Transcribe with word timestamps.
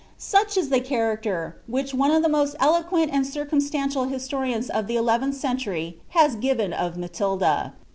Soch 0.17 0.57
is 0.57 0.69
the 0.69 0.79
character 0.79 1.57
which 1.67 1.93
one 1.93 2.09
of 2.09 2.23
the 2.23 2.27
most 2.27 2.55
eloquent 2.59 3.11
and 3.13 3.23
circum 3.23 3.59
stuitial 3.59 4.09
historians 4.09 4.67
of 4.67 4.87
the 4.87 4.95
eleventh 4.95 5.35
century 5.35 5.99
has 6.09 6.33
given 6.33 6.73
of 6.73 6.97
Matilda. 6.97 7.75